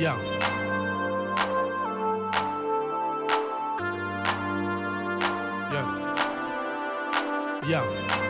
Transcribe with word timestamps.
Yeah. 0.00 0.16
Yeah. 5.70 7.60
Yeah. 7.68 8.29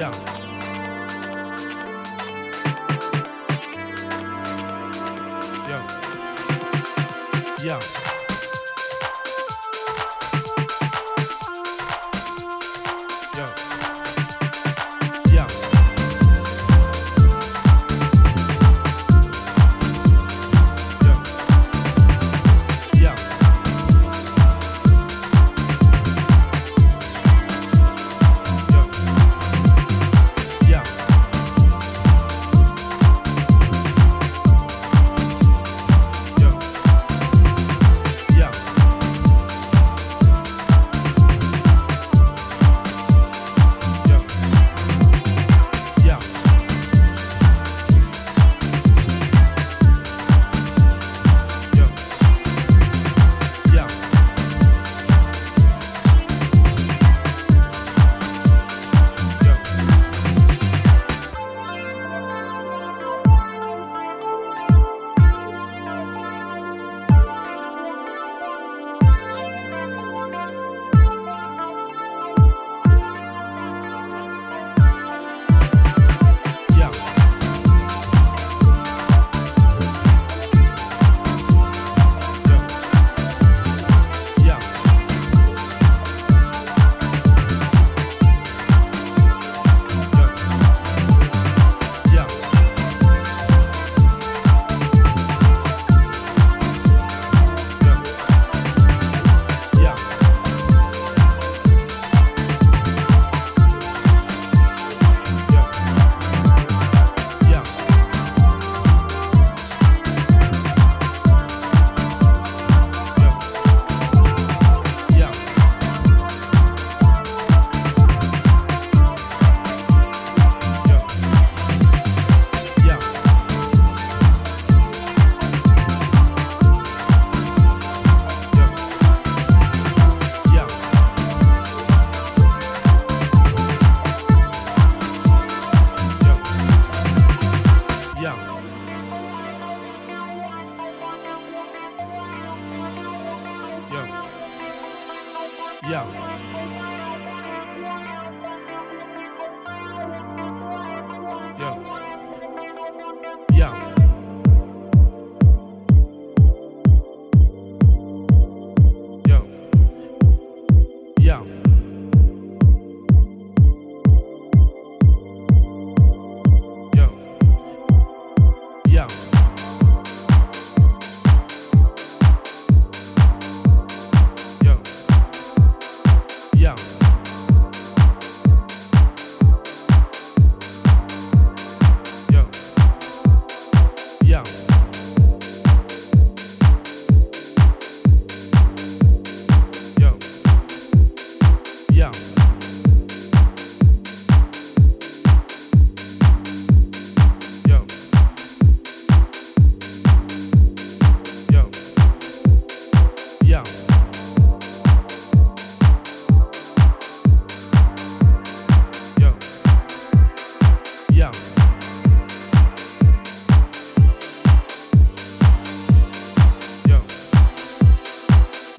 Alléluia. 0.00 0.40
Yeah. 5.68 5.82
Yeah. 7.62 8.09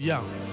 Yeah. 0.02 0.51